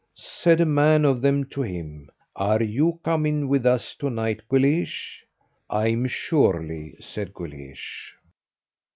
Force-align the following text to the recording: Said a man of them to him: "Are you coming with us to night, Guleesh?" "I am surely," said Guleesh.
Said 0.15 0.59
a 0.59 0.65
man 0.65 1.05
of 1.05 1.21
them 1.21 1.43
to 1.49 1.61
him: 1.61 2.09
"Are 2.35 2.63
you 2.63 2.99
coming 3.03 3.47
with 3.47 3.67
us 3.67 3.93
to 3.99 4.09
night, 4.09 4.41
Guleesh?" 4.49 5.23
"I 5.69 5.89
am 5.89 6.07
surely," 6.07 6.93
said 6.99 7.35
Guleesh. 7.35 8.15